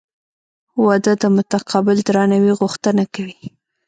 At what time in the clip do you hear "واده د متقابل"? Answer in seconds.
0.83-1.97